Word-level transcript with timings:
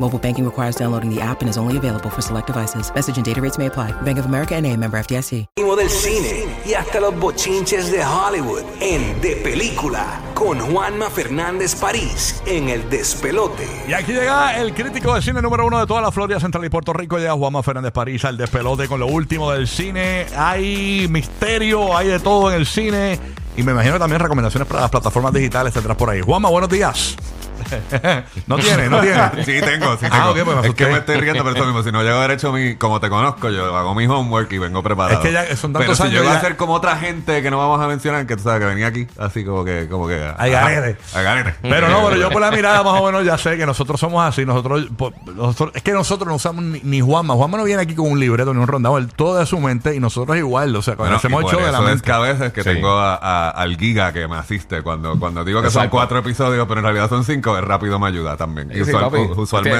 Mobile 0.00 0.18
banking 0.18 0.44
requires 0.44 0.74
downloading 0.76 1.08
the 1.08 1.20
app 1.20 1.40
and 1.40 1.48
is 1.48 1.56
only 1.56 1.76
available 1.76 2.10
for 2.10 2.20
select 2.20 2.48
devices. 2.48 2.92
Message 2.94 3.16
and 3.16 3.24
data 3.24 3.40
rates 3.40 3.58
may 3.58 3.66
apply. 3.66 3.92
Bank 4.02 4.18
of 4.18 4.26
America 4.26 4.54
and 4.54 4.66
a 4.66 4.76
member 4.76 4.98
FDIC. 4.98 5.46
del 5.76 5.90
cine 5.90 6.46
y 6.64 6.74
hasta 6.74 7.00
los 7.00 7.18
bochinches 7.18 7.90
de 7.90 8.04
Hollywood 8.04 8.62
en 8.80 9.20
De 9.20 9.34
Película 9.36 10.20
con 10.34 10.60
Juanma 10.60 11.10
Fernández 11.10 11.74
París 11.74 12.40
en 12.46 12.68
El 12.68 12.88
Despelote. 12.88 13.66
Y 13.88 13.92
aquí 13.92 14.12
llega 14.12 14.56
el 14.56 14.72
crítico 14.72 15.14
de 15.14 15.22
cine 15.22 15.42
número 15.42 15.66
uno 15.66 15.80
de 15.80 15.86
toda 15.86 16.00
la 16.00 16.12
Florida 16.12 16.38
Central 16.38 16.64
y 16.64 16.68
Puerto 16.68 16.92
Rico, 16.92 17.18
llega 17.18 17.32
Juanma 17.32 17.62
Fernández 17.64 17.92
París 17.92 18.24
al 18.24 18.36
despelote 18.36 18.86
con 18.86 19.00
lo 19.00 19.06
último 19.06 19.50
del 19.50 19.66
cine. 19.66 20.26
Hay 20.36 21.08
misterio, 21.10 21.96
hay 21.96 22.08
de 22.08 22.20
todo 22.20 22.52
en 22.52 22.58
el 22.58 22.66
cine. 22.66 23.18
Y 23.56 23.62
me 23.62 23.72
imagino 23.72 23.98
también 23.98 24.20
recomendaciones 24.20 24.68
para 24.68 24.82
las 24.82 24.90
plataformas 24.90 25.32
digitales, 25.32 25.72
tendrás 25.72 25.96
por 25.96 26.10
ahí. 26.10 26.20
Juanma, 26.20 26.50
buenos 26.50 26.70
días. 26.70 27.16
no 28.46 28.56
tiene, 28.58 28.88
no 28.88 29.00
tiene. 29.00 29.44
Sí, 29.44 29.60
tengo, 29.60 29.83
sí, 29.98 30.06
Ah, 30.06 30.10
tengo. 30.10 30.30
ok, 30.30 30.38
pues 30.44 30.56
me 30.62 30.68
es 30.68 30.74
que 30.74 30.86
me 30.86 30.98
estoy 30.98 31.16
riendo, 31.16 31.44
pero 31.44 31.56
eso 31.56 31.64
mismo. 31.66 31.82
Si 31.82 31.92
no 31.92 32.02
llego 32.02 32.14
a 32.16 32.18
haber 32.24 32.32
hecho 32.32 32.52
mi. 32.52 32.76
Como 32.76 33.00
te 33.00 33.08
conozco, 33.08 33.50
yo 33.50 33.76
hago 33.76 33.94
mi 33.94 34.06
homework 34.06 34.50
y 34.52 34.58
vengo 34.58 34.82
preparado. 34.82 35.20
Es 35.20 35.26
que 35.26 35.32
ya 35.32 35.44
son 35.56 35.72
tantos 35.72 35.80
pero 35.82 35.94
si 35.96 36.02
años 36.02 36.14
llego 36.14 36.24
ya- 36.32 36.38
a 36.38 36.40
ser 36.40 36.56
como 36.56 36.74
otra 36.74 36.96
gente 36.96 37.42
que 37.42 37.50
no 37.50 37.58
vamos 37.58 37.80
a 37.80 37.86
mencionar, 37.86 38.26
que 38.26 38.36
tú 38.36 38.42
sabes 38.42 38.60
que 38.60 38.66
venía 38.66 38.86
aquí, 38.88 39.06
así 39.18 39.44
como 39.44 39.64
que. 39.64 39.88
Como 39.88 40.08
que 40.08 40.32
Ay, 40.38 40.50
garete. 40.50 40.96
A 41.14 41.22
garete. 41.22 41.54
Pero 41.62 41.88
no, 41.88 42.04
pero 42.08 42.16
yo 42.20 42.30
por 42.30 42.40
la 42.40 42.50
mirada 42.52 42.82
más 42.82 43.00
o 43.00 43.06
menos 43.06 43.24
ya 43.24 43.38
sé 43.38 43.56
que 43.56 43.66
nosotros 43.66 43.98
somos 44.00 44.24
así. 44.26 44.44
Nosotros, 44.44 44.86
po- 44.96 45.12
nosotros- 45.34 45.74
es 45.76 45.82
que 45.82 45.92
nosotros 45.92 46.28
no 46.28 46.34
usamos 46.36 46.64
ni, 46.64 46.80
ni 46.82 47.00
Juanma. 47.00 47.34
Juanma 47.34 47.58
no 47.58 47.64
viene 47.64 47.82
aquí 47.82 47.94
con 47.94 48.10
un 48.10 48.18
libreto 48.20 48.52
ni 48.54 48.60
un 48.60 48.66
rondado. 48.66 48.98
Él 48.98 49.08
todo 49.14 49.38
de 49.38 49.46
su 49.46 49.58
mente 49.60 49.94
y 49.94 50.00
nosotros 50.00 50.36
igual. 50.36 50.74
O 50.76 50.82
sea, 50.82 50.94
Bueno, 50.94 51.16
el 51.22 51.30
por 51.30 51.44
show 51.50 51.60
de 51.60 51.66
la 51.66 51.78
eso 51.78 51.82
es 51.82 51.88
mente. 51.88 52.04
que 52.04 52.12
a 52.12 52.18
veces 52.18 52.52
que 52.52 52.62
Sí. 52.62 52.70
tengo 52.70 52.90
a- 52.98 53.14
a- 53.16 53.50
al 53.50 53.76
giga 53.76 54.12
que 54.12 54.26
me 54.28 54.36
asiste 54.36 54.82
cuando, 54.82 55.18
cuando 55.18 55.44
digo 55.44 55.62
que 55.62 55.70
son 55.70 55.88
cuatro 55.88 56.18
episodios, 56.18 56.66
pero 56.66 56.80
en 56.80 56.84
realidad 56.84 57.08
son 57.08 57.24
cinco, 57.24 57.56
el 57.58 57.64
rápido 57.64 57.98
me 57.98 58.06
ayuda 58.08 58.36
también. 58.36 58.70
Sí, 58.72 58.84
sí, 58.84 58.92
papi. 58.92 59.18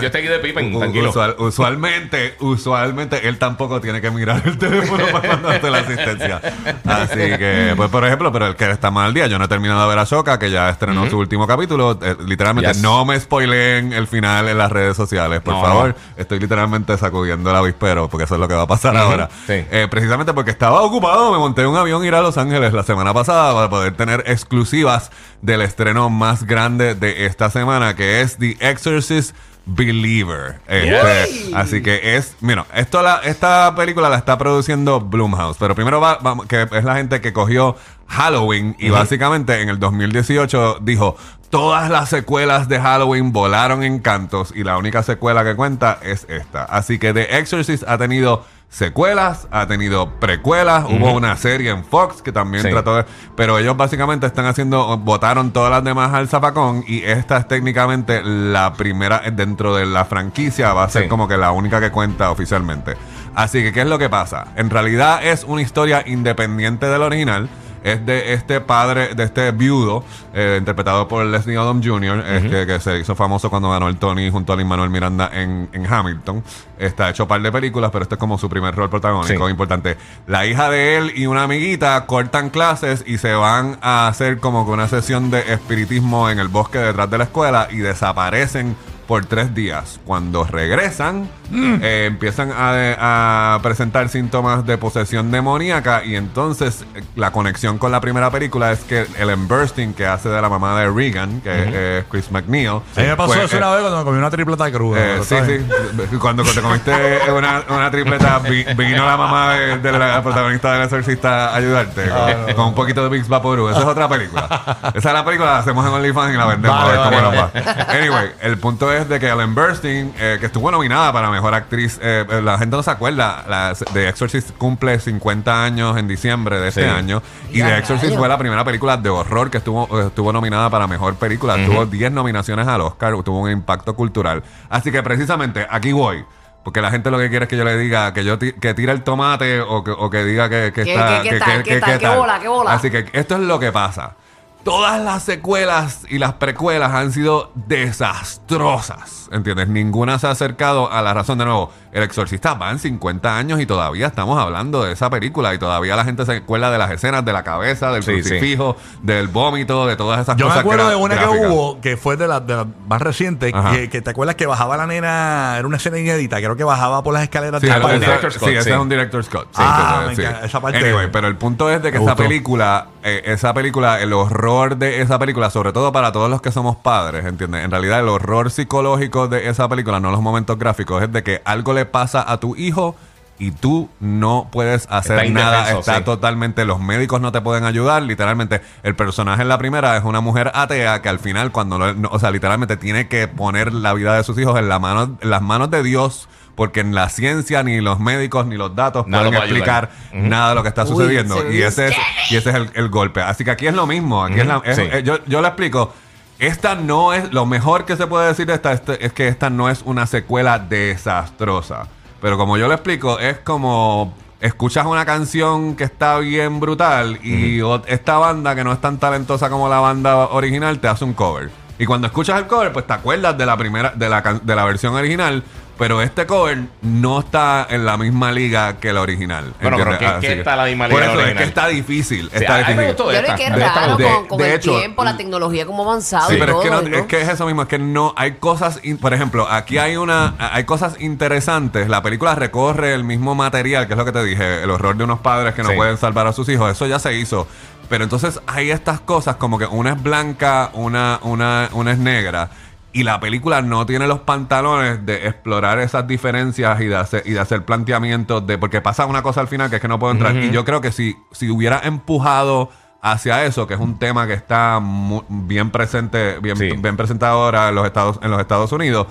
Yo 0.01 0.07
estoy 0.07 0.21
aquí 0.21 0.29
de 0.29 0.75
u- 0.75 0.79
tranquilo. 0.79 1.11
usual- 1.11 1.37
usualmente, 1.39 2.35
usualmente, 2.41 3.29
él 3.29 3.39
tampoco 3.39 3.81
tiene 3.81 4.01
que 4.01 4.11
mirar 4.11 4.43
el 4.45 4.59
teléfono 4.59 5.05
para 5.13 5.29
cuando 5.29 5.49
hace 5.49 5.71
la 5.71 5.79
asistencia. 5.79 6.41
Así 6.85 7.19
que, 7.39 7.73
pues 7.77 7.91
por 7.91 8.05
ejemplo, 8.05 8.33
pero 8.33 8.47
el 8.47 8.57
que 8.57 8.71
está 8.71 8.91
mal 8.91 9.07
al 9.07 9.15
día, 9.15 9.27
yo 9.27 9.39
no 9.39 9.45
he 9.45 9.49
terminado 9.49 9.83
de 9.83 9.89
ver 9.89 9.99
a 9.99 10.05
Shoka, 10.05 10.39
que 10.39 10.51
ya 10.51 10.69
estrenó 10.71 11.09
su 11.09 11.19
último 11.19 11.47
capítulo. 11.47 11.99
Eh, 12.03 12.17
literalmente, 12.27 12.73
Yes. 12.73 12.83
no 12.83 13.05
me 13.05 13.19
spoileen 13.21 13.93
el 13.93 14.07
final 14.07 14.49
en 14.49 14.59
las 14.59 14.71
redes 14.73 14.97
sociales, 14.97 15.41
por 15.41 15.55
No, 15.55 15.63
favor. 15.63 15.89
no. 15.89 15.95
Estoy 16.17 16.39
literalmente 16.41 16.97
sacudiendo 16.97 17.51
el 17.51 17.57
avispero, 17.57 18.09
porque 18.09 18.25
eso 18.25 18.35
es 18.35 18.41
lo 18.41 18.49
que 18.49 18.55
va 18.55 18.63
a 18.63 18.67
pasar 18.67 18.97
ahora. 18.97 19.29
Sí. 19.47 19.65
Eh, 19.71 19.87
precisamente 19.91 20.33
porque 20.33 20.51
estaba 20.51 20.81
ocupado, 20.83 21.33
me 21.33 21.39
monté 21.39 21.63
en 21.63 21.69
un 21.69 21.77
avión 21.77 22.05
ir 22.05 22.15
a 22.15 22.21
Los 22.23 22.39
Ángeles 22.39 22.73
la 22.73 22.83
semana 22.83 23.13
pasada 23.13 23.55
para 23.55 23.69
poder 23.69 23.95
tener 23.97 24.25
exclusivas 24.27 25.11
del 25.43 25.61
estreno 25.63 26.09
más 26.11 26.45
grande 26.45 26.95
de 26.95 27.27
esta 27.27 27.51
semana, 27.51 27.95
que 27.97 28.21
es 28.23 28.37
The 28.39 28.57
Exorcist 28.61 29.35
Believer. 29.67 30.61
Este, 30.69 31.55
así 31.55 31.83
que 31.83 32.17
es, 32.17 32.37
mira, 32.41 32.67
esto 32.75 33.03
la, 33.03 33.21
esta 33.25 33.75
película 33.75 34.09
la 34.09 34.17
está 34.17 34.37
produciendo 34.37 35.01
Blumhouse, 35.01 35.57
pero 35.59 35.75
primero 35.75 36.01
va, 36.01 36.19
que 36.49 36.69
es 36.71 36.85
la 36.85 36.97
gente 36.97 37.21
que 37.21 37.33
cogió 37.33 37.77
Halloween 38.07 38.77
y 38.79 38.91
básicamente 38.91 39.63
en 39.63 39.71
el 39.71 39.79
2018 39.79 40.79
dijo 40.83 41.17
todas 41.49 41.89
las 41.89 42.09
secuelas 42.09 42.69
de 42.69 42.81
Halloween 42.81 43.33
volaron 43.33 43.83
en 43.85 44.01
cantos 44.01 44.53
y 44.55 44.65
la 44.65 44.77
única 44.77 45.03
secuela 45.03 45.45
que 45.45 45.55
cuenta 45.55 45.99
es 46.03 46.27
esta. 46.29 46.65
Así 46.65 46.99
que 46.99 47.15
The 47.15 47.39
Exorcist 47.39 47.85
ha 47.87 47.97
tenido 47.97 48.45
secuelas, 48.75 49.47
ha 49.53 49.69
tenido 49.69 50.11
precuelas, 50.19 50.85
hubo 50.91 51.13
una 51.13 51.37
serie 51.37 51.71
en 51.71 51.85
Fox 51.85 52.23
que 52.23 52.33
también 52.33 52.65
Sí. 52.65 52.71
trató 52.71 52.97
de... 52.97 53.05
Pero 53.37 53.57
ellos 53.59 53.77
básicamente 53.77 54.27
están 54.27 54.47
haciendo, 54.47 54.99
votaron 54.99 55.53
todas 55.53 55.71
las 55.71 55.85
demás 55.85 56.13
al 56.13 56.27
zapacón 56.29 56.83
y 56.87 57.03
esta 57.05 57.37
es 57.39 57.47
técnicamente 57.47 58.21
la 58.25 58.73
primera 58.75 59.23
dentro 59.33 59.77
de 59.77 59.87
la 59.87 60.05
franquicia, 60.05 60.73
va 60.73 60.85
a 60.85 60.91
ser 60.91 61.05
Sí. 61.05 61.09
como 61.09 61.29
que 61.29 61.37
la 61.37 61.53
única 61.53 61.81
que 61.81 61.93
cuenta 61.93 62.33
oficialmente. 62.33 62.97
Así 63.37 63.63
que, 63.63 63.73
¿qué 63.73 63.83
es 63.83 63.87
lo 63.87 63.97
que 63.99 64.11
pasa? 64.11 64.49
En 64.57 64.71
realidad 64.71 65.25
es 65.25 65.45
una 65.45 65.63
historia 65.63 66.03
independiente 66.07 66.87
del 66.87 67.03
original. 67.03 67.49
Es 67.85 68.05
de 68.05 68.33
este 68.33 68.61
padre, 68.61 69.15
de 69.15 69.23
este 69.23 69.53
viudo, 69.53 70.03
eh, 70.33 70.57
interpretado 70.59 71.07
por 71.07 71.25
Leslie 71.27 71.57
Odom 71.59 71.81
Jr., 71.85 72.25
este, 72.27 72.67
que 72.67 72.81
se 72.81 72.99
hizo 72.99 73.15
famoso 73.15 73.51
cuando 73.51 73.71
ganó 73.71 73.89
el 73.89 73.97
Tony 73.99 74.31
junto 74.31 74.53
a 74.53 74.57
Lin 74.57 74.67
Manuel 74.67 74.91
Miranda 74.91 75.31
en, 75.33 75.69
en 75.73 75.87
Hamilton. 75.87 76.43
Está 76.79 77.11
hecho 77.11 77.25
un 77.25 77.29
par 77.29 77.43
de 77.43 77.53
películas, 77.53 77.91
pero 77.93 78.03
este 78.05 78.17
es 78.17 78.19
como 78.19 78.39
su 78.39 78.49
primer 78.49 78.75
rol 78.75 78.91
protagónico 78.91 79.45
Sí. 79.47 79.51
importante. 79.51 79.97
La 80.27 80.47
hija 80.47 80.71
de 80.71 80.97
él 80.97 81.13
y 81.15 81.27
una 81.27 81.45
amiguita 81.45 82.05
cortan 82.07 82.51
clases 82.51 83.05
y 83.07 83.19
se 83.19 83.35
van 83.35 83.79
a 83.83 84.09
hacer 84.09 84.39
como 84.39 84.65
que 84.65 84.73
una 84.73 84.89
sesión 84.89 85.31
de 85.31 85.53
espiritismo 85.53 86.31
en 86.31 86.39
el 86.39 86.49
bosque 86.49 86.79
detrás 86.79 87.11
de 87.11 87.19
la 87.19 87.25
escuela 87.25 87.69
y 87.71 87.77
desaparecen 87.79 88.77
por 89.07 89.25
tres 89.27 89.55
días. 89.55 90.01
Cuando 90.05 90.45
regresan, 90.45 91.29
eh, 91.53 92.07
empiezan 92.09 92.51
a, 92.53 93.55
a 93.57 93.59
presentar 93.63 94.09
síntomas 94.09 94.65
de 94.67 94.79
posesión 94.79 95.31
demoníaca 95.31 96.05
y 96.05 96.17
entonces 96.17 96.85
eh, 96.95 97.03
la 97.17 97.31
conexión 97.33 97.79
con 97.79 97.93
la 97.93 98.01
primera 98.01 98.31
película 98.31 98.73
es 98.73 98.81
que 98.81 99.07
Ellen 99.19 99.47
Burstyn, 99.49 99.95
que 99.95 100.07
hace 100.07 100.29
de 100.29 100.41
la 100.41 100.49
mamá 100.49 100.79
de 100.81 100.91
Regan, 100.91 101.41
que 101.41 101.99
es 101.99 102.05
Chris 102.11 102.31
McNeil, 102.31 102.81
mí 102.97 103.03
me 103.03 103.17
pasó 103.17 103.33
pues, 103.35 103.45
eso 103.45 103.57
eh, 103.57 103.59
una 103.59 103.71
vez 103.73 103.81
cuando 103.83 103.99
me 103.99 104.05
comí 104.05 104.19
una 104.19 104.31
tripleta 104.31 104.65
de 104.65 104.73
cruda. 104.73 104.99
eh, 105.01 105.21
sí, 105.23 105.37
sí. 105.47 106.17
Cuando 106.19 106.43
te 106.45 106.61
comiste 106.63 106.93
una, 107.37 107.63
una 107.69 107.91
tripleta, 107.91 108.39
vi- 108.39 108.65
vino 108.77 109.05
la 109.05 109.17
mamá 109.17 109.53
de, 109.55 109.79
de 109.79 109.93
la 109.93 110.23
protagonista 110.23 110.73
del 110.73 110.83
exorcista 110.85 111.51
a 111.51 111.57
ayudarte 111.57 112.09
con, 112.09 112.55
con 112.55 112.67
un 112.69 112.75
poquito 112.75 113.03
de 113.03 113.09
Vicks 113.11 113.29
Vaporub. 113.29 113.69
Esa 113.71 113.81
es 113.81 113.85
otra 113.87 114.09
película. 114.09 114.47
Esa 114.95 115.09
es 115.09 115.15
la 115.15 115.25
película, 115.25 115.53
la 115.53 115.59
hacemos 115.59 115.85
en 115.87 115.93
OnlyFans 115.93 116.35
y 116.35 116.37
la 116.37 116.47
vendemos 116.47 116.77
Vale, 116.79 116.99
a 116.99 117.09
ver 117.11 117.21
cómo 117.21 117.31
vale, 117.31 117.53
nos 117.53 117.77
va. 117.89 117.93
Anyway, 117.93 118.31
el 118.41 118.59
punto 118.59 118.93
es 118.93 118.94
de 119.03 119.19
que 119.21 119.29
Ellen 119.29 119.55
Burstyn, 119.55 120.15
eh, 120.19 120.37
que 120.39 120.47
estuvo 120.47 120.71
nominada 120.71 121.13
para 121.13 121.29
Mejor 121.31 121.53
Actriz, 121.55 121.99
eh, 122.01 122.25
eh, 122.31 122.41
la 122.43 122.57
gente 122.59 122.77
no 122.77 122.83
se 122.83 122.91
acuerda, 122.91 123.45
la, 123.49 123.75
The 123.93 124.09
Exorcist 124.09 124.53
cumple 124.57 124.99
50 125.01 125.65
años 125.65 125.97
en 125.99 126.07
diciembre 126.09 126.61
de 126.61 126.69
este 126.69 126.83
Sí. 126.85 126.89
año 126.89 127.23
y 127.51 127.61
The 127.63 127.79
Exorcist 127.79 128.17
fue 128.17 128.29
la 128.29 128.39
primera 128.39 128.65
película 128.65 128.97
de 128.97 129.09
horror 129.11 129.51
que 129.51 129.59
estuvo, 129.59 129.89
eh, 130.01 130.07
estuvo 130.07 130.33
nominada 130.33 130.71
para 130.71 130.87
Mejor 130.87 131.17
Película. 131.17 131.57
Tuvo 131.67 131.85
10 131.87 132.13
nominaciones 132.13 132.67
al 132.69 132.81
Oscar, 132.83 133.13
tuvo 133.25 133.41
un 133.41 133.51
impacto 133.51 133.95
cultural. 133.95 134.43
Así 134.71 134.91
que 134.93 135.03
precisamente 135.03 135.67
aquí 135.69 135.93
voy. 135.93 136.25
Porque 136.63 136.81
la 136.81 136.91
gente 136.91 137.11
lo 137.11 137.19
que 137.19 137.29
quiere 137.29 137.45
es 137.45 137.49
que 137.51 137.59
yo 137.59 137.65
le 137.65 137.77
diga 137.77 138.15
que 138.15 138.25
yo 138.25 138.39
que 138.39 138.73
tire 138.73 138.91
el 138.93 139.03
tomate 139.03 139.61
o 139.61 139.85
que, 139.85 139.91
o 139.91 140.09
que 140.09 140.25
diga 140.25 140.49
que, 140.49 140.73
que 140.75 140.85
¿Qué- 140.85 140.95
está... 140.95 141.21
qué- 141.21 141.29
qué 141.29 141.35
que- 141.35 141.39
tal? 141.39 141.51
que- 141.59 141.63
¿Qué 141.63 141.75
que- 141.75 141.81
tal? 141.81 141.93
que 141.93 141.99
¿Qué 141.99 142.07
tal. 142.07 142.19
bola? 142.19 142.39
¿Qué 142.41 142.49
bola? 142.49 142.73
Así 142.73 142.91
que 142.91 143.07
esto 143.13 143.35
es 143.35 143.41
lo 143.43 143.59
que 143.59 143.71
pasa. 143.71 144.15
Todas 144.65 145.01
las 145.03 145.23
secuelas 145.23 146.01
y 146.09 146.19
las 146.19 146.35
precuelas 146.35 146.93
han 146.93 147.13
sido 147.13 147.53
desastrosas. 147.55 149.29
¿Entiendes? 149.31 149.69
Ninguna 149.69 150.19
se 150.19 150.27
ha 150.27 150.31
acercado 150.31 150.91
a 150.93 151.03
la 151.03 151.13
razón 151.13 151.39
de 151.39 151.45
nuevo. 151.45 151.71
El 151.93 152.03
Exorcista 152.03 152.55
va 152.55 152.71
en 152.71 152.79
50 152.79 153.37
años 153.37 153.61
y 153.61 153.67
todavía 153.67 154.07
estamos 154.07 154.39
hablando 154.41 154.85
de 154.85 154.93
esa 154.93 155.11
película 155.11 155.55
y 155.55 155.59
todavía 155.59 155.97
la 155.97 156.05
gente 156.05 156.25
se 156.25 156.37
acuerda 156.37 156.71
de 156.71 156.79
las 156.79 156.91
escenas 156.91 157.25
de 157.25 157.33
la 157.33 157.43
cabeza, 157.43 157.91
del 157.93 158.03
Sí, 158.03 158.23
sí. 158.23 158.29
crucifijo, 158.31 158.77
del 159.03 159.29
vómito, 159.29 159.87
de 159.87 159.97
todas 159.97 160.21
esas 160.21 160.37
Yo 160.37 160.47
me 160.47 160.51
cosas. 160.51 160.61
acuerdo 160.61 160.85
gra- 160.87 160.91
de 160.91 160.97
una 160.97 161.15
gráficas. 161.15 161.41
que 161.41 161.47
hubo, 161.47 161.81
que 161.81 161.97
fue 161.97 162.17
de 162.17 162.27
las 162.29 162.47
de 162.47 162.57
las 162.57 162.67
más 162.89 163.03
recientes, 163.03 163.53
Ajá. 163.55 163.73
que, 163.73 163.91
que 163.91 164.03
te 164.03 164.11
acuerdas 164.11 164.37
que 164.37 164.47
bajaba 164.47 164.77
la 164.77 164.87
nena, 164.87 165.57
era 165.59 165.67
una 165.67 165.77
escena 165.77 165.99
inédita, 165.99 166.37
creo 166.39 166.57
que 166.57 166.65
bajaba 166.65 167.03
por 167.03 167.13
las 167.15 167.23
escaleras 167.25 167.61
Sí, 167.61 167.67
de 167.67 167.73
ese- 167.73 167.81
la 167.81 167.87
un 167.87 168.01
sí, 168.01 168.47
ese 168.55 168.63
sí. 168.63 168.71
es 168.71 168.77
un 168.77 168.89
director's 168.89 169.29
cut. 169.29 169.43
Sí, 169.45 169.49
Ah, 169.57 170.01
sí, 170.03 170.09
me 170.11 170.17
sí. 170.17 170.23
encanta. 170.23 170.47
Esa 170.47 170.61
parte 170.61 170.79
Anyway, 170.79 171.09
pero 171.13 171.27
el 171.29 171.37
punto 171.37 171.71
es 171.71 171.83
de 171.83 171.91
que 171.93 171.99
me 171.99 172.05
esa 172.05 172.13
gustó. 172.15 172.23
película, 172.29 172.87
eh, 173.03 173.23
esa 173.27 173.53
película, 173.55 174.01
el 174.01 174.13
horror 174.13 174.54
de 174.77 175.01
esa 175.03 175.19
película, 175.19 175.51
sobre 175.51 175.73
todo 175.73 175.93
para 175.93 176.13
todos 176.13 176.31
los 176.31 176.41
que 176.41 176.51
somos 176.53 176.77
padres, 176.77 177.25
¿entiendes? 177.27 177.65
En 177.65 177.71
realidad 177.71 178.01
el 178.01 178.09
horror 178.09 178.51
psicológico 178.51 179.29
de 179.29 179.49
esa 179.49 179.69
película, 179.69 180.01
no 180.01 180.11
los 180.11 180.21
momentos 180.21 180.59
gráficos, 180.59 181.03
es 181.03 181.13
de 181.13 181.23
que 181.23 181.43
algo 181.45 181.73
le 181.73 181.85
pasa 181.87 182.25
a 182.27 182.39
tu 182.39 182.57
hijo 182.57 182.97
y 183.39 183.51
tú 183.51 183.89
no 183.99 184.49
puedes 184.53 184.87
hacer 184.91 185.19
Está 185.19 185.31
nada, 185.33 185.57
indefenso, 185.59 185.81
está 185.81 185.97
sí. 185.99 186.05
totalmente, 186.05 186.65
los 186.65 186.79
médicos 186.81 187.21
no 187.21 187.33
te 187.33 187.41
pueden 187.41 187.65
ayudar, 187.65 188.01
literalmente 188.03 188.61
el 188.85 188.95
personaje 188.95 189.43
en 189.43 189.49
la 189.49 189.59
primera 189.59 189.97
es 189.97 190.05
una 190.05 190.21
mujer 190.21 190.53
atea 190.55 191.03
que 191.03 191.09
al 191.09 191.19
final 191.19 191.51
cuando, 191.51 191.79
lo- 191.79 191.95
no- 191.95 192.11
o 192.13 192.19
sea, 192.21 192.31
literalmente 192.31 192.77
tiene 192.77 193.09
que 193.09 193.27
poner 193.27 193.73
la 193.75 193.93
vida 193.93 194.15
de 194.17 194.23
sus 194.23 194.39
hijos 194.39 194.57
en, 194.59 194.69
la 194.69 194.79
mano, 194.79 195.19
en 195.21 195.31
las 195.31 195.43
manos 195.43 195.69
de 195.71 195.83
Dios, 195.83 196.29
porque 196.55 196.81
en 196.81 196.95
la 196.95 197.09
ciencia 197.09 197.63
ni 197.63 197.81
los 197.81 197.99
médicos 198.01 198.47
ni 198.47 198.57
los 198.57 198.75
datos 198.77 199.07
Nada 199.07 199.25
pueden 199.25 199.35
lo 199.41 199.45
explicar 199.47 199.91
nada 200.13 200.51
de 200.51 200.55
lo 200.55 200.63
que 200.63 200.69
está 200.69 200.87
sucediendo 200.87 201.51
y 201.53 201.63
ese 201.63 201.89
es, 201.89 201.97
y 202.31 202.37
ese 202.37 202.51
es 202.51 202.55
el, 202.57 202.71
el 202.75 202.89
golpe. 202.89 203.21
Así 203.23 203.45
que 203.45 203.51
aquí 203.51 203.67
es 203.67 203.75
lo 203.75 203.87
mismo, 203.87 204.23
aquí 204.25 204.41
es 204.41 204.47
la- 204.47 204.63
es- 204.65 204.77
Sí. 204.77 204.83
eh, 204.91 205.03
yo, 205.05 205.19
yo 205.27 205.41
le 205.43 205.49
explico. 205.49 205.93
Esta 206.39 206.75
no 206.75 207.13
es, 207.13 207.33
lo 207.33 207.47
mejor 207.47 207.85
que 207.85 207.97
se 207.97 208.07
puede 208.07 208.27
decir 208.29 208.47
de 208.47 208.55
esta 208.55 208.73
este- 208.73 209.05
es 209.07 209.13
que 209.13 209.29
esta 209.29 209.51
no 209.51 209.69
es 209.71 209.83
una 209.83 210.07
secuela 210.07 210.59
desastrosa. 210.59 211.87
Pero 212.21 212.37
como 212.39 212.57
yo 212.57 212.69
le 212.69 212.75
explico, 212.75 213.19
es 213.19 213.39
como 213.39 214.15
escuchas 214.41 214.85
una 214.87 215.05
canción 215.07 215.75
que 215.77 215.85
está 215.85 216.19
bien 216.19 216.61
brutal 216.61 217.19
y 217.25 217.61
esta 217.87 218.19
banda 218.19 218.55
que 218.55 218.65
no 218.65 218.73
es 218.73 218.81
tan 218.81 218.99
talentosa 218.99 219.49
como 219.49 219.69
la 219.69 219.79
banda 219.81 220.17
original 220.29 220.79
te 220.81 220.89
hace 220.89 221.05
un 221.05 221.15
cover. 221.15 221.51
Y 221.79 221.87
cuando 221.87 222.07
escuchas 222.07 222.39
el 222.39 222.47
cover, 222.47 222.73
pues 222.73 222.87
te 222.87 222.93
acuerdas 222.93 223.37
de 223.39 223.47
la 223.47 223.57
primera, 223.57 223.91
de 223.95 224.09
la, 224.09 224.21
de 224.21 224.55
la 224.57 224.65
versión 224.65 224.95
original, 224.95 225.43
pero 225.77 226.03
este 226.03 226.27
cover 226.27 226.59
no 226.83 227.21
está 227.21 227.67
en 227.69 227.85
la 227.85 227.97
misma 227.97 228.31
liga 228.33 228.77
que 228.79 228.93
la 228.93 229.01
original. 229.01 229.53
Bueno, 229.61 229.77
pero 229.77 229.93
¿entiendes? 229.93 229.99
¿qué- 229.99 230.07
Así 230.07 230.21
qué 230.21 230.33
que- 230.35 230.39
está 230.39 230.57
la 230.57 230.65
misma 230.67 230.89
Por 230.89 231.01
liga 231.01 231.13
eso 231.13 231.21
es 231.23 231.35
que 231.37 231.43
está 231.45 231.67
difícil. 231.69 232.31
Sí, 232.31 232.37
está 232.45 232.55
a 232.55 232.59
mí 232.59 232.65
me 232.65 232.71
difícil. 232.83 232.87
gustó 232.89 233.11
esta. 233.11 233.23
creo 233.25 233.37
que 233.37 233.45
es 233.47 233.53
De- 233.55 233.59
raro 233.69 233.97
de- 233.97 234.05
con, 234.05 234.27
con 234.29 234.39
de 234.39 234.49
el 234.49 234.55
hecho, 234.55 234.79
tiempo, 234.79 235.05
la 235.05 235.17
tecnología, 235.17 235.67
cómo 235.67 235.83
ha 235.83 235.87
avanzado 235.87 236.29
Sí, 236.29 236.37
y 236.37 236.39
pero 236.39 236.59
es 236.59 236.65
que, 236.65 236.71
no- 236.71 236.83
¿no? 236.83 236.97
es 236.97 237.07
que 237.07 237.21
es 237.21 237.29
eso 237.29 237.47
mismo, 237.47 237.63
es 237.63 237.69
que 237.69 237.79
no 237.79 238.15
hay 238.17 238.33
cosas, 238.35 238.79
in- 238.85 238.99
por 238.99 239.13
ejemplo, 239.15 239.49
aquí 239.51 239.79
hay 239.79 239.97
una, 239.97 240.35
hay 240.39 240.65
cosas 240.65 240.95
interesantes. 241.01 241.89
La 241.89 242.03
película 242.03 242.35
recorre 242.35 242.95
el 242.95 243.03
mismo 243.05 243.35
material, 243.35 243.87
que 243.87 243.95
es 243.95 243.99
lo 243.99 244.05
que 244.05 244.13
te 244.13 244.23
dije, 244.23 244.63
el 244.63 244.71
horror 244.71 244.97
de 244.97 245.05
unos 245.05 245.19
padres 245.21 245.55
que 245.55 245.63
no 245.63 245.71
Sí. 245.71 245.77
pueden 245.77 245.97
salvar 245.97 246.27
a 246.27 246.33
sus 246.33 246.49
hijos. 246.49 246.71
Eso 246.71 246.87
ya 246.87 246.99
se 246.99 247.15
hizo. 247.15 247.47
Pero 247.89 248.05
entonces 248.05 248.41
hay 248.47 248.71
estas 248.71 249.01
cosas 249.01 249.37
como 249.37 249.59
que 249.59 249.67
una 249.67 249.91
es 249.93 250.03
blanca, 250.03 250.71
una, 250.73 251.19
una, 251.23 251.69
una 251.73 251.93
es 251.93 251.99
negra. 251.99 252.49
Y 252.95 253.03
la 253.03 253.19
película 253.21 253.61
no 253.61 253.85
tiene 253.87 254.07
los 254.07 254.21
pantalones 254.21 255.05
de 255.05 255.27
explorar 255.27 255.81
esas 255.81 256.07
diferencias 256.07 256.81
y 256.81 256.87
de 256.87 256.97
hacer, 256.97 257.23
y 257.27 257.33
de 257.33 257.41
hacer 257.41 257.65
planteamientos 257.65 258.47
de. 258.47 258.57
Porque 258.57 258.81
pasa 258.81 259.05
una 259.05 259.21
cosa 259.23 259.41
al 259.41 259.49
final 259.49 259.69
que 259.69 259.77
es 259.77 259.83
que 259.83 259.89
no 259.89 259.99
puedo 259.99 260.13
entrar. 260.13 260.35
Y 260.37 260.51
yo 260.53 260.65
creo 260.65 260.81
que 260.81 260.93
si, 260.93 261.17
si 261.33 261.51
hubiera 261.51 261.81
empujado 261.81 262.71
hacia 263.03 263.45
eso, 263.45 263.67
que 263.67 263.75
es 263.75 263.81
un 263.81 263.99
tema 263.99 264.27
que 264.27 264.33
está 264.33 264.79
mu- 264.81 265.25
bien 265.29 265.71
presente, 265.71 266.39
bien, 266.39 266.57
Sí. 266.57 266.71
bien 266.79 266.97
presentado 266.97 267.43
ahora 267.45 267.69
en 267.69 267.75
los 267.75 267.85
Estados, 267.85 268.19
en 268.23 268.31
los 268.31 268.41
Estados 268.41 268.71
Unidos, 268.73 269.09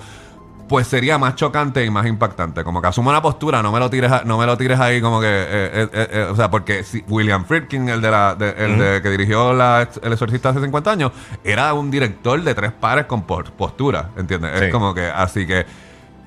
pues 0.68 0.86
sería 0.86 1.18
más 1.18 1.34
chocante 1.36 1.84
y 1.84 1.90
más 1.90 2.06
impactante. 2.06 2.64
Como 2.64 2.80
que 2.80 2.88
asuma 2.88 3.10
una 3.10 3.20
postura, 3.22 3.62
no 3.62 3.70
me 3.70 3.78
lo 3.78 3.90
tires, 3.90 4.10
a- 4.10 4.22
no 4.24 4.38
me 4.38 4.46
lo 4.46 4.56
tires 4.56 4.80
ahí 4.80 5.00
como 5.00 5.20
que, 5.20 5.26
eh, 5.28 5.88
eh, 5.92 6.08
eh, 6.12 6.28
o 6.30 6.34
sea, 6.36 6.50
porque 6.50 6.84
si 6.84 7.04
William 7.08 7.44
Friedkin, 7.44 7.88
el 7.88 8.00
de 8.00 8.10
la, 8.10 8.34
de- 8.34 8.54
el 8.56 8.78
de 8.78 9.02
que 9.02 9.10
dirigió 9.10 9.52
la, 9.52 9.88
El 10.02 10.12
Exorcista 10.12 10.48
hace 10.50 10.60
50 10.60 10.90
años, 10.90 11.12
era 11.44 11.72
un 11.74 11.90
director 11.90 12.42
de 12.42 12.54
tres 12.54 12.72
pares 12.72 13.04
con 13.06 13.22
postura, 13.24 14.10
¿entiendes? 14.16 14.52
Sí. 14.58 14.64
Es 14.66 14.72
como 14.72 14.94
que, 14.94 15.06
así 15.06 15.46
que 15.46 15.66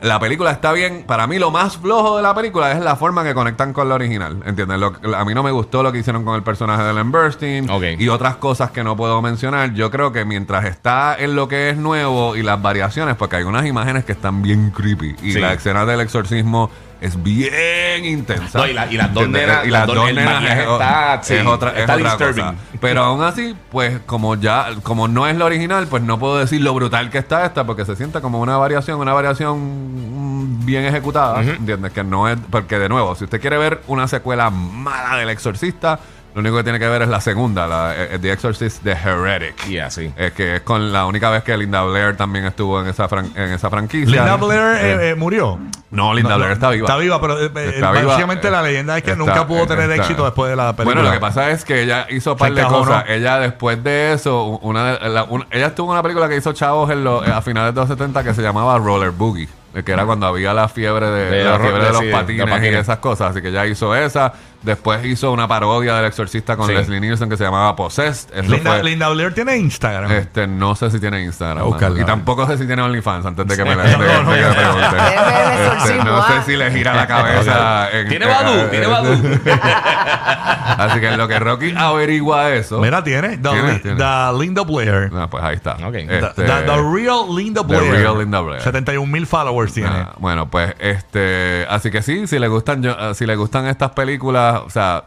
la 0.01 0.19
película 0.19 0.51
está 0.51 0.71
bien. 0.73 1.03
Para 1.07 1.25
mí 1.27 1.39
lo 1.39 1.49
más 1.51 1.77
flojo 1.77 2.17
de 2.17 2.23
la 2.23 2.35
película 2.35 2.71
es 2.71 2.79
la 2.79 2.95
forma 2.95 3.23
que 3.23 3.33
conectan 3.33 3.73
con 3.73 3.89
la 3.89 3.95
original, 3.95 4.41
¿entiendes? 4.45 4.79
Lo- 4.79 4.94
a 5.15 5.25
mí 5.25 5.33
no 5.33 5.44
me 5.44 5.51
gustó 5.51 5.81
lo 5.83 5.91
que 5.91 5.99
hicieron 5.99 6.23
con 6.23 6.35
el 6.35 6.44
personaje 6.44 6.83
de 6.83 6.91
Ellen 6.91 7.11
Burstyn 7.11 7.69
Ok. 7.69 7.83
y 7.99 8.07
otras 8.09 8.35
cosas 8.38 8.71
que 8.71 8.83
no 8.83 8.95
puedo 8.95 9.21
mencionar. 9.21 9.73
Yo 9.73 9.89
creo 9.91 10.11
que 10.11 10.23
mientras 10.25 10.65
está 10.65 11.15
en 11.17 11.35
lo 11.35 11.47
que 11.47 11.69
es 11.71 11.77
nuevo 11.77 12.35
y 12.35 12.44
las 12.44 12.61
variaciones, 12.61 13.15
porque 13.15 13.38
hay 13.38 13.44
unas 13.44 13.65
imágenes 13.65 14.05
que 14.05 14.11
están 14.11 14.41
bien 14.41 14.69
creepy 14.71 15.15
y 15.23 15.31
Sí. 15.33 15.39
la 15.39 15.53
escena 15.53 15.85
del 15.85 16.01
exorcismo 16.01 16.69
es 17.01 17.21
bien 17.21 18.05
intensa. 18.05 18.59
No, 18.59 18.67
y 18.67 18.73
la- 18.73 18.91
y 18.91 18.97
las 18.97 19.13
dos 19.13 19.27
nenas- 19.27 19.65
y 19.65 19.69
las 19.69 19.88
las 19.88 19.95
dos- 19.95 20.13
nenas 20.13 20.44
es, 20.44 20.59
está- 20.59 21.19
sí, 21.23 21.33
es 21.35 21.45
otra, 21.45 21.71
es 21.71 21.79
está 21.81 21.95
otra 21.95 22.09
disturbing. 22.09 22.44
cosa. 22.45 22.55
Pero 22.81 23.03
aún 23.03 23.23
así, 23.23 23.55
pues 23.71 23.99
como 24.05 24.35
ya, 24.35 24.67
como 24.83 25.07
no 25.07 25.27
es 25.27 25.35
la 25.38 25.45
original, 25.45 25.88
pues 25.88 26.03
no 26.03 26.17
puedo 26.19 26.38
decir 26.38 26.61
lo 26.61 26.73
brutal 26.73 27.09
que 27.09 27.17
está 27.19 27.45
esta, 27.45 27.65
porque 27.65 27.85
se 27.85 27.95
siente 27.95 28.21
como 28.21 28.39
una 28.39 28.57
variación, 28.57 28.99
una 28.99 29.13
variación 29.13 30.65
bien 30.65 30.85
ejecutada, 30.85 31.41
¿entiendes? 31.41 31.91
Que 31.94 32.03
no 32.03 32.27
es, 32.27 32.38
porque 32.49 32.77
de 32.79 32.89
nuevo, 32.89 33.15
si 33.15 33.23
usted 33.23 33.39
quiere 33.39 33.57
ver 33.57 33.81
una 33.88 34.07
secuela 34.07 34.50
mala 34.50 35.17
del 35.17 35.29
Exorcista, 35.29 36.00
lo 36.38 36.42
único 36.42 36.57
que 36.57 36.63
tiene 36.63 36.78
que 36.78 36.88
ver 36.88 37.01
es 37.01 37.07
la 37.07 37.19
segunda, 37.19 37.66
la 37.66 37.95
eh, 37.98 38.19
The 38.22 38.31
Exorcist 38.31 38.84
The 38.84 38.92
Heretic. 38.92 39.68
Y 39.68 39.80
así. 39.80 40.13
Es 40.16 40.34
que 40.34 40.57
es 40.57 40.62
con 40.62 40.94
la 40.94 41.07
única 41.07 41.31
vez 41.31 41.42
que 41.42 41.57
Linda 41.57 41.81
Blair 41.84 42.16
también 42.16 42.45
estuvo 42.45 42.80
en 42.80 42.86
esa, 42.86 43.10
fran- 43.10 43.31
en 43.36 43.54
esa 43.54 43.72
franquicia. 43.72 44.06
Linda 44.24 44.36
Blair 44.36 44.78
eh, 44.86 45.10
eh, 45.10 45.16
murió. 45.16 45.57
No, 45.89 46.13
Linda 46.13 46.30
No, 46.31 46.38
Blair 46.38 46.51
está 46.51 46.69
viva. 46.69 46.86
Está 46.86 46.98
viva, 46.98 47.19
pero 47.19 47.42
eh, 47.42 47.45
eh, 47.56 47.72
Está 47.75 47.92
viva, 47.92 48.04
básicamente 48.06 48.50
eh, 48.50 48.51
la 48.51 48.62
leyenda 48.62 48.95
es 48.98 49.04
que 49.04 49.12
está- 49.13 49.24
nunca 49.24 49.48
pudo 49.48 49.66
tener 49.66 49.89
está- 49.89 50.04
éxito 50.04 50.25
después 50.25 50.51
de 50.51 50.56
la 50.57 50.75
película. 50.75 50.95
Bueno, 51.01 51.10
lo 51.10 51.12
que 51.12 51.19
pasa 51.19 51.50
es 51.50 51.66
que 51.66 51.81
ella 51.81 52.06
hizo 52.12 52.34
un 52.34 52.38
par 52.38 52.54
de 52.54 52.62
encajonó. 52.62 52.86
cosas. 52.86 53.06
Ella 53.07 53.39
después 53.39 53.84
de 53.84 54.13
eso, 54.13 54.44
una, 54.62 54.94
de- 55.00 55.10
la- 55.10 55.24
un- 55.24 55.45
ella 55.50 55.66
estuvo 55.68 55.88
en 55.88 55.94
una 55.94 56.04
película 56.04 56.30
que 56.30 56.36
hizo 56.38 56.54
chavos 56.54 56.92
en 56.92 57.04
los- 57.04 57.28
a 57.28 57.42
finales 57.42 57.74
de 57.74 57.81
los 57.81 57.89
70 57.89 58.24
que 58.24 58.36
se 58.36 58.44
llamaba 58.44 58.78
Roller 58.78 59.10
Boogie. 59.10 59.50
eh, 59.74 59.84
Que 59.84 59.92
era 59.92 60.06
cuando 60.06 60.25
había 60.28 60.54
la 60.54 60.68
fiebre 60.69 61.07
de, 61.07 61.30
De 61.30 61.44
la 61.44 61.51
los- 61.51 61.62
fiebre 61.62 61.80
de 61.80 61.86
de- 61.86 61.92
los 61.92 62.00
sí, 62.00 62.06
de 62.06 62.12
los 62.12 62.22
patines, 62.22 62.48
y 62.48 62.50
patines. 62.50 62.81
esas 62.81 62.98
cosas. 63.00 63.31
Así 63.31 63.42
que 63.42 63.50
ella 63.50 63.66
hizo 63.66 63.95
esa. 63.95 64.34
Después 64.63 65.06
hizo 65.06 65.31
una 65.31 65.48
parodia 65.48 65.95
del 65.95 66.06
exorcista 66.06 66.57
con 66.57 66.68
Sí. 66.68 66.74
Leslie 66.74 67.00
Nielsen 67.00 67.30
que 67.30 67.38
se 67.38 67.44
llamaba 67.44 67.75
Possessed. 67.75 68.31
Eso 68.33 68.51
Linda, 68.51 68.71
fue- 68.71 68.83
Linda 68.83 69.09
Blair 69.09 69.33
tiene 69.33 69.56
Instagram. 69.57 70.12
este, 70.12 70.48
no 70.48 70.75
sé 70.75 70.89
si 70.92 71.00
tiene 71.00 71.21
Instagram. 71.24 71.59
A 71.59 71.63
buscarla. 71.63 71.89
mano. 71.89 72.01
Y 72.01 72.06
tampoco 72.06 72.48
sé 72.48 72.57
si 72.57 72.65
tiene 72.65 72.81
OnlyFans 72.81 73.25
antes 73.25 73.48
de 73.48 73.56
que 73.56 73.63
me, 73.63 73.75
No, 73.75 73.81
de 73.83 73.88
de 73.89 73.95
que 73.95 73.98
no, 73.98 74.04
me 74.04 74.42
no. 74.42 74.54
pregunte. 74.56 74.95
Debe 74.95 75.25
ver 75.25 75.62
el 75.62 75.77
Este, 75.77 76.04
no 76.04 76.27
sé 76.27 76.33
ah. 76.38 76.44
si 76.45 76.56
le 76.56 76.71
gira 76.71 76.94
la 76.95 77.07
cabeza. 77.07 77.89
en- 77.94 78.09
Tiene 78.09 78.25
en- 78.25 78.31
Badu, 78.31 78.69
tiene 78.69 78.88
Badu. 78.88 79.09
Así 80.77 81.00
que 81.00 81.07
en 81.07 81.18
lo 81.18 81.27
que 81.27 81.39
Rocky 81.39 81.74
averigua 81.75 82.51
eso. 82.53 82.80
Mira, 82.80 83.03
tiene. 83.03 83.38
The, 83.38 83.50
Tiene, 83.50 83.80
tiene. 83.80 83.98
the 83.98 84.38
Linda 84.39 84.63
Blair. 84.63 85.10
Ah, 85.15 85.27
pues 85.30 85.44
ahí 85.44 85.56
está. 85.56 85.74
Ok. 85.74 85.94
The, 85.94 86.18
Este, 86.19 86.44
the- 86.44 86.62
the 86.65 86.75
real 86.94 87.33
Linda 87.36 87.62
The 87.62 87.68
Blair. 87.68 87.92
real 87.92 88.18
Linda 88.19 88.42
Blair. 88.42 88.62
71 88.62 89.12
mil 89.12 89.25
followers 89.25 89.74
tiene. 89.74 89.89
ah, 89.89 90.13
bueno, 90.19 90.50
pues 90.50 90.74
este, 90.80 91.65
así 91.69 91.89
que 91.92 92.01
sí, 92.01 92.27
si 92.27 92.38
le 92.39 92.48
gustan, 92.48 92.81
yo- 92.83 92.95
ah, 93.00 93.13
si 93.13 93.25
le 93.25 93.36
gustan 93.36 93.65
estas 93.68 93.92
películas, 93.92 94.46
o 94.65 94.69
sea, 94.69 95.05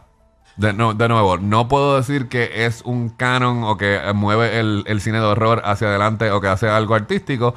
de, 0.57 0.73
no- 0.73 0.93
de 0.93 1.07
nuevo, 1.07 1.37
no 1.37 1.67
puedo 1.67 1.97
decir 1.97 2.27
que 2.27 2.65
es 2.65 2.81
un 2.85 3.09
canon 3.09 3.63
o 3.63 3.77
que 3.77 3.99
mueve 4.13 4.59
el, 4.59 4.83
el 4.87 5.01
cine 5.01 5.19
de 5.19 5.25
horror 5.25 5.61
hacia 5.65 5.87
adelante 5.87 6.29
o 6.31 6.41
que 6.41 6.47
hace 6.47 6.67
algo 6.69 6.93
artístico, 6.95 7.55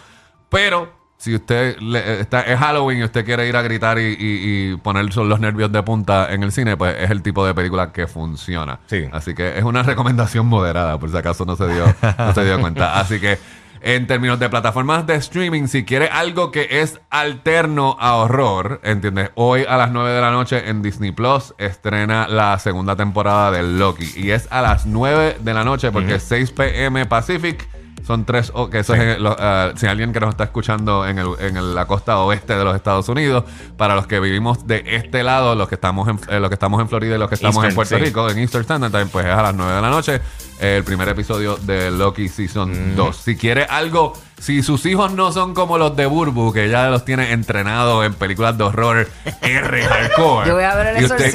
pero 0.48 1.02
si 1.16 1.34
usted 1.34 1.78
le- 1.80 1.98
eh, 1.98 2.20
está, 2.20 2.42
es 2.42 2.58
Halloween 2.58 2.98
y 2.98 3.04
usted 3.04 3.24
quiere 3.24 3.48
ir 3.48 3.56
a 3.56 3.62
gritar 3.62 3.98
y, 3.98 4.02
y- 4.18 4.72
y 4.72 4.76
poner 4.76 5.14
los 5.16 5.40
nervios 5.40 5.72
de 5.72 5.82
punta 5.82 6.32
en 6.32 6.42
el 6.42 6.52
cine, 6.52 6.76
pues 6.76 6.96
es 7.00 7.10
el 7.10 7.22
tipo 7.22 7.46
de 7.46 7.54
película 7.54 7.92
que 7.92 8.06
funciona. 8.06 8.78
Sí. 8.86 9.06
Así 9.12 9.34
que 9.34 9.56
es 9.58 9.64
una 9.64 9.82
recomendación 9.82 10.46
moderada, 10.46 10.98
por 10.98 11.10
si 11.10 11.16
acaso 11.16 11.44
no 11.46 11.56
se 11.56 11.66
dio, 11.72 11.84
no 12.18 12.34
se 12.34 12.44
dio 12.44 12.60
cuenta. 12.60 12.98
Así 13.00 13.20
que 13.20 13.38
en 13.84 14.06
términos 14.06 14.38
de 14.38 14.48
plataformas 14.48 15.06
de 15.06 15.14
streaming, 15.16 15.66
si 15.66 15.84
quiere 15.84 16.08
algo 16.08 16.50
que 16.50 16.80
es 16.80 17.00
alterno 17.10 17.98
a 18.00 18.14
horror, 18.14 18.80
¿entiendes? 18.82 19.30
Hoy 19.34 19.66
a 19.68 19.76
las 19.76 19.92
9 19.92 20.10
de 20.10 20.20
la 20.22 20.30
noche 20.30 20.70
en 20.70 20.80
Disney 20.80 21.12
Plus 21.12 21.54
estrena 21.58 22.26
la 22.26 22.58
segunda 22.58 22.96
temporada 22.96 23.50
de 23.50 23.62
Loki. 23.62 24.10
Y 24.16 24.30
es 24.30 24.48
a 24.50 24.62
las 24.62 24.86
9 24.86 25.36
de 25.38 25.54
la 25.54 25.64
noche 25.64 25.92
porque 25.92 26.14
es 26.14 26.22
6 26.22 26.52
p.m. 26.52 27.04
Pacific. 27.04 27.68
Son 28.06 28.24
tres, 28.26 28.52
o- 28.54 28.68
que 28.68 28.80
eso 28.80 28.94
es, 28.94 29.16
ah, 29.38 29.72
si 29.76 29.86
alguien 29.86 30.12
que 30.12 30.20
nos 30.20 30.30
está 30.30 30.44
escuchando 30.44 31.06
en, 31.06 31.18
el, 31.18 31.28
en 31.40 31.56
el- 31.56 31.74
la 31.74 31.86
costa 31.86 32.18
oeste 32.18 32.54
de 32.54 32.62
los 32.62 32.76
Estados 32.76 33.08
Unidos, 33.08 33.44
para 33.78 33.94
los 33.94 34.06
que 34.06 34.20
vivimos 34.20 34.66
de 34.66 34.82
este 34.86 35.22
lado, 35.22 35.54
los 35.54 35.68
que 35.68 35.76
estamos 35.76 36.06
en, 36.08 36.20
eh, 36.28 36.38
los 36.38 36.50
que 36.50 36.54
estamos 36.54 36.80
en 36.82 36.88
Florida 36.88 37.16
y 37.16 37.18
los 37.18 37.28
que 37.30 37.36
estamos 37.36 37.64
en 37.64 37.74
Puerto 37.74 37.96
sí. 37.96 38.04
Rico, 38.04 38.28
en 38.28 38.38
Eastern 38.38 38.62
Standard 38.62 38.92
Time, 38.92 39.06
pues 39.06 39.24
es 39.24 39.32
a 39.32 39.42
las 39.42 39.54
9 39.54 39.72
de 39.74 39.80
la 39.80 39.90
noche, 39.90 40.20
eh, 40.60 40.76
el 40.76 40.84
primer 40.84 41.08
episodio 41.08 41.56
de 41.56 41.90
Loki 41.90 42.28
Season 42.28 42.94
2. 42.94 43.16
Si 43.16 43.36
quiere 43.36 43.64
algo, 43.64 44.12
si 44.38 44.62
sus 44.62 44.84
hijos 44.86 45.12
no 45.12 45.32
son 45.32 45.54
como 45.54 45.78
los 45.78 45.96
de 45.96 46.04
Burbu, 46.06 46.52
que 46.52 46.68
ya 46.68 46.88
los 46.90 47.04
tiene 47.04 47.32
entrenados 47.32 48.04
en 48.04 48.12
películas 48.14 48.58
de 48.58 48.64
horror 48.64 49.08
R 49.40 49.82
hardcore. 49.82 50.46
Yo 50.48 50.54
voy 50.54 50.64
a 50.64 50.74
ver 50.74 50.88
El 50.88 51.02
y 51.02 51.04
usted, 51.06 51.28
y 51.28 51.30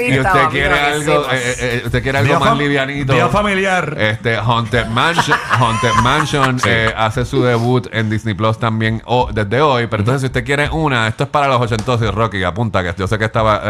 quiere 0.52 0.80
algo, 0.80 1.24
sepas. 1.24 1.34
eh, 1.36 1.56
eh, 1.60 1.82
usted 1.86 2.04
quiere 2.04 2.18
algo 2.20 2.40
más 2.40 2.58
livianito. 2.58 3.14
vía 3.14 3.28
familiar. 3.30 3.96
Este, 3.98 4.36
Haunted 4.36 4.86
Mansion, 4.88 5.38
Haunted 5.52 5.94
Mansion 6.04 6.60
eh, 6.66 6.94
hace 6.96 7.26
su 7.26 7.42
debut 7.42 7.88
en 7.92 8.10
Disney 8.10 8.36
Plus 8.36 8.60
también 8.60 9.02
o- 9.06 9.30
desde 9.34 9.60
hoy. 9.62 9.88
Pero 9.88 10.02
entonces, 10.02 10.22
si 10.22 10.28
usted 10.28 10.44
quiere 10.46 10.70
una, 10.70 11.08
esto 11.08 11.24
es 11.24 11.30
para 11.30 11.48
los 11.48 11.60
ochentosos, 11.62 12.14
Rocky, 12.14 12.44
apunta, 12.44 12.84
que 12.84 12.94
yo 13.00 13.08
sé 13.08 13.18
que 13.18 13.26
esta 13.26 13.42
va, 13.42 13.56
eh, 13.58 13.62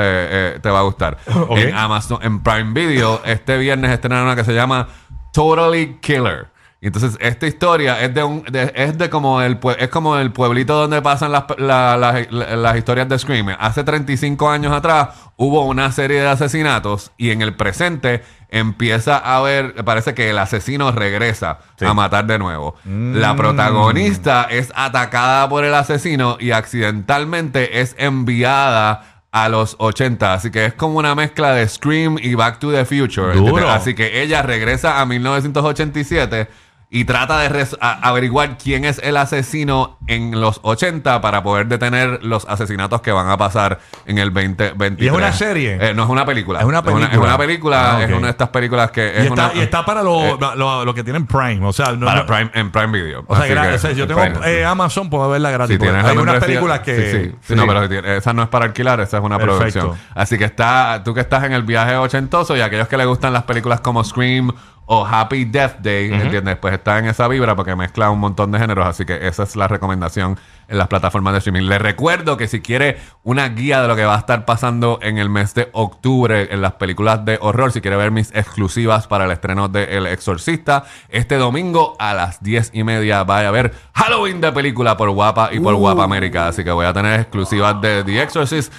eh, 0.56 0.60
te 0.62 0.70
va 0.70 0.80
a 0.80 0.84
gustar. 0.84 1.18
En 1.52 1.74
Amazon, 1.76 2.20
en 2.24 2.42
Prime 2.44 2.74
Video, 2.74 3.22
este 3.24 3.58
viernes 3.58 3.92
estrenan 3.92 4.24
una 4.26 4.36
que 4.36 4.44
se 4.44 4.54
llama 4.54 4.88
Totally 5.32 5.98
Killer. 6.02 6.48
Y 6.82 6.88
entonces 6.88 7.18
esta 7.20 7.46
historia 7.46 8.02
es 8.02 8.14
de 8.14 8.24
un 8.24 8.42
de- 8.44 8.72
es 8.74 8.98
de 8.98 9.10
como 9.10 9.42
el 9.42 9.60
es 9.80 9.90
como 9.90 10.18
el 10.18 10.32
pueblito 10.32 10.76
donde 10.80 11.02
pasan 11.02 11.34
las, 11.34 11.44
la- 11.58 11.98
las- 11.98 12.32
la- 12.32 12.56
las 12.56 12.78
historias 12.78 13.10
de 13.10 13.20
Scream. 13.20 13.50
Hace 13.60 13.84
35 13.84 14.50
años 14.50 14.72
atrás 14.72 15.10
hubo 15.36 15.66
una 15.66 15.92
serie 15.92 16.22
de 16.22 16.30
asesinatos 16.30 17.12
y 17.18 17.32
en 17.32 17.42
el 17.42 17.54
presente 17.54 18.24
empieza 18.48 19.18
a 19.18 19.42
ver, 19.42 19.76
parece 19.84 20.14
que 20.14 20.30
el 20.30 20.38
asesino 20.40 20.92
regresa 20.94 21.60
a 21.90 21.94
matar 21.94 22.26
de 22.28 22.40
nuevo. 22.40 22.76
La 22.86 23.36
protagonista 23.36 24.48
es 24.50 24.72
atacada 24.74 25.50
por 25.50 25.66
el 25.66 25.74
asesino 25.74 26.38
y 26.40 26.52
accidentalmente 26.52 27.82
es 27.82 27.94
enviada 28.00 29.04
a 29.32 29.50
los 29.50 29.76
80. 29.80 30.34
Así 30.34 30.50
que 30.50 30.66
es 30.66 30.74
como 30.74 30.98
una 30.98 31.14
mezcla 31.14 31.52
de 31.54 31.68
Scream 31.68 32.18
y 32.22 32.36
Back 32.36 32.60
to 32.60 32.72
the 32.72 32.86
Future. 32.86 33.34
Así 33.70 33.94
que 33.96 34.22
ella 34.24 34.42
regresa 34.42 35.00
a 35.02 35.06
1987 35.06 36.48
y 36.91 37.05
trata 37.05 37.38
de 37.39 37.67
averiguar 37.79 38.58
quién 38.58 38.84
es 38.84 39.00
el 39.03 39.15
asesino 39.17 40.00
en 40.08 40.41
los 40.41 40.60
80 40.63 41.22
para 41.22 41.43
poder 41.43 41.67
detener 41.67 42.24
los 42.24 42.46
asesinatos 42.50 43.01
que 43.01 43.12
van 43.12 43.29
a 43.29 43.38
pasar 43.38 43.77
en 44.08 44.17
el 44.17 44.34
2023. 44.34 45.00
¿Y 45.00 45.08
es 45.08 45.13
una 45.13 45.31
serie? 45.31 45.77
Eh, 45.79 45.93
no 45.93 46.03
es 46.05 46.10
una 46.10 46.25
película. 46.25 46.60
Es 46.60 46.65
una 46.65 46.81
película. 46.81 47.10
Es 47.12 47.17
una, 47.19 47.38
película, 47.38 47.98
Ah, 47.98 48.03
es 48.03 48.10
una 48.12 48.25
de 48.27 48.31
estas 48.31 48.50
películas 48.50 48.89
que 48.89 49.08
es 49.19 49.24
y, 49.25 49.27
está, 49.27 49.51
una- 49.51 49.53
y 49.53 49.60
está 49.60 49.86
para 49.86 50.01
lo, 50.01 50.19
eh, 50.25 50.38
lo, 50.55 50.84
lo 50.84 50.93
que 50.96 51.03
tienen 51.03 51.27
Prime. 51.27 51.63
O 51.63 51.72
sea, 51.74 51.91
no, 51.91 52.08
para 52.08 52.22
no- 52.22 52.25
Prime, 52.25 52.50
en 52.55 52.72
Prime 52.72 52.88
Video. 53.00 53.24
O 53.27 53.36
sea, 53.36 53.43
Así 53.46 53.53
gra- 53.53 53.69
que- 53.69 53.75
o 53.75 53.79
sea, 53.79 53.91
yo 53.91 54.08
tengo 54.08 54.22
Prime. 54.22 54.39
eh, 54.46 54.65
Amazon, 54.65 55.12
puedo 55.12 55.29
verla 55.29 55.51
gratis. 55.51 55.77
Si 55.79 55.88
hay 55.88 56.17
unas 56.17 56.43
películas 56.43 56.79
que. 56.79 56.96
Sí, 57.12 57.17
sí. 57.29 57.36
Sí, 57.50 57.55
No, 57.55 57.67
pero 57.67 57.84
esa 57.84 58.34
no 58.34 58.41
es 58.41 58.50
para 58.50 58.65
alquilar, 58.65 59.00
esa 59.00 59.17
es 59.19 59.24
una 59.24 59.38
Perfecto. 59.38 59.79
producción. 59.79 59.98
Así 60.15 60.39
que 60.39 60.46
está, 60.46 61.03
tú 61.05 61.13
que 61.13 61.22
estás 61.22 61.43
en 61.43 61.53
el 61.53 61.62
viaje 61.62 61.96
ochentoso 61.98 62.58
y 62.58 62.62
aquellos 62.62 62.88
que 62.88 62.98
les 62.98 63.05
gustan 63.05 63.31
las 63.31 63.43
películas 63.43 63.79
como 63.81 64.03
Scream 64.03 64.51
o 64.91 65.05
Happy 65.05 65.46
Death 65.46 65.81
Day, 65.81 66.12
¿entiendes? 66.12 66.58
Pues 66.58 66.74
está 66.74 66.98
en 66.98 67.05
esa 67.05 67.27
vibra 67.27 67.55
porque 67.55 67.75
mezcla 67.75 68.10
un 68.10 68.19
montón 68.19 68.51
de 68.51 68.58
géneros. 68.58 68.88
Así 68.88 69.05
que 69.05 69.27
esa 69.27 69.43
es 69.43 69.55
la 69.55 69.67
recomendación 69.67 70.39
en 70.70 70.78
las 70.78 70.88
plataformas 70.88 71.34
de 71.34 71.40
streaming. 71.40 71.68
Les 71.68 71.82
recuerdo 71.82 72.38
que 72.38 72.48
si 72.48 72.62
quiere 72.62 72.98
una 73.24 73.50
guía 73.50 73.82
de 73.82 73.88
lo 73.88 73.96
que 73.96 74.06
va 74.06 74.16
a 74.16 74.20
estar 74.20 74.46
pasando 74.46 75.00
en 75.02 75.18
el 75.18 75.30
mes 75.30 75.54
de 75.54 75.70
octubre 75.74 76.54
en 76.54 76.62
las 76.62 76.74
películas 76.74 77.26
de 77.26 77.38
horror, 77.42 77.72
si 77.72 77.82
quiere 77.82 77.98
ver 77.98 78.12
mis 78.12 78.32
exclusivas 78.34 79.08
para 79.08 79.26
el 79.26 79.32
estreno 79.32 79.68
de 79.68 79.98
El 79.98 80.06
Exorcista, 80.08 80.86
este 81.10 81.36
domingo 81.36 81.96
a 82.00 82.14
las 82.14 82.42
10 82.42 82.72
y 82.74 82.84
media 82.84 83.24
vaya 83.24 83.50
a 83.50 83.52
ver 83.52 83.74
Halloween 83.94 84.42
de 84.42 84.52
película 84.52 84.96
por 84.96 85.10
Guapa 85.10 85.50
y 85.52 85.60
por 85.60 85.76
Guapa 85.76 86.04
América. 86.04 86.48
Así 86.48 86.64
que 86.64 86.72
voy 86.72 86.86
a 86.86 86.94
tener 86.94 87.20
exclusivas 87.20 87.82
de 87.82 88.04
The 88.04 88.22
Exorcist, 88.22 88.72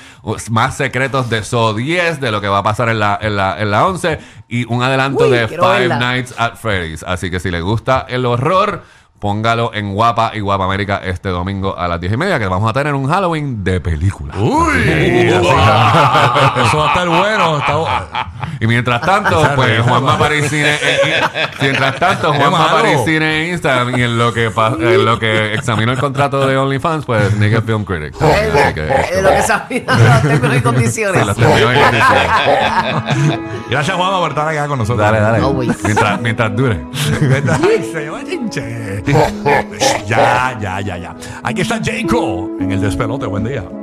más 0.50 0.76
secretos 0.76 1.28
de 1.28 1.42
So 1.42 1.74
10, 1.74 2.20
de 2.20 2.30
lo 2.30 2.40
que 2.40 2.48
va 2.48 2.58
a 2.58 2.62
pasar 2.62 2.88
en 2.88 3.00
la, 3.00 3.18
en 3.20 3.36
la, 3.36 3.60
en 3.60 3.70
la 3.70 3.86
11 3.86 4.18
y 4.48 4.64
un 4.72 4.82
adelanto 4.82 5.24
Uy, 5.24 5.30
de 5.30 5.48
Five 5.48 5.88
verla. 5.88 5.98
Nights 5.98 6.34
at 6.38 6.54
Freddy's. 6.56 7.02
Así 7.02 7.30
que 7.30 7.40
si 7.40 7.50
le 7.50 7.60
gusta 7.60 8.06
el 8.08 8.26
horror, 8.26 8.82
póngalo 9.20 9.70
en 9.74 9.92
Guapa 9.94 10.32
y 10.34 10.40
Guapa 10.40 10.64
América 10.64 11.00
este 11.04 11.28
domingo 11.28 11.78
a 11.78 11.86
las 11.86 12.00
10 12.00 12.14
y 12.14 12.16
media, 12.16 12.38
que 12.38 12.46
vamos 12.48 12.68
a 12.68 12.72
tener 12.72 12.94
un 12.94 13.06
Halloween 13.08 13.62
de 13.62 13.80
película. 13.80 14.34
Uy, 14.36 15.28
eso 15.28 15.42
va 16.78 16.84
a 16.86 16.88
estar 16.88 17.08
bueno. 17.08 17.58
está- 17.58 18.30
Y 18.60 18.66
mientras 18.66 19.00
tanto, 19.02 19.42
pues 19.54 19.80
Juanma 19.82 20.12
va. 20.12 20.18
Parisine 20.18 20.78
mientras 21.60 21.96
tanto, 21.98 22.32
Juanma 22.32 22.58
malo. 22.58 22.80
En 23.06 23.50
Instagram 23.52 23.98
y 23.98 24.02
en 24.02 24.18
lo 24.18 24.32
que 24.32 24.50
pa- 24.50 24.74
en 24.78 25.04
lo 25.04 25.18
que 25.18 25.54
examinó 25.54 25.92
el 25.92 25.98
contrato 25.98 26.46
de 26.46 26.56
OnlyFans, 26.56 27.04
pues 27.04 27.34
Nigga 27.36 27.60
Film 27.62 27.84
Critic. 27.84 28.14
Así 28.20 28.74
que, 28.74 28.80
Eh, 28.86 29.16
de 29.16 29.22
lo 29.22 29.30
que 29.30 29.42
sabía, 29.42 29.82
los 29.86 30.22
términos 30.22 30.56
y 30.56 30.60
condiciones. 30.62 31.20
Sí, 31.20 31.26
los 31.26 31.36
términos 31.36 31.74
y 31.74 31.80
condiciones. 31.80 32.30
Gracias, 33.70 33.96
Juanma, 33.96 34.18
por 34.18 34.30
estar 34.30 34.48
acá 34.48 34.66
con 34.66 34.78
nosotros. 34.78 35.04
Dale, 35.04 35.20
dale. 35.20 35.38
Always. 35.44 35.84
Mientras, 35.84 36.20
mientras 36.20 36.56
dure. 36.56 36.80
Ay, 37.62 37.90
se 37.92 38.04
llama 38.06 38.20
Chinche. 38.24 38.89
Ya, 40.06 40.58
ya, 40.60 40.80
ya, 40.80 40.98
ya. 40.98 41.16
Aquí 41.42 41.60
está 41.62 41.80
Jaco 41.82 42.50
en 42.60 42.72
el 42.72 42.80
despelote. 42.80 43.26
Buen 43.26 43.44
día. 43.44 43.79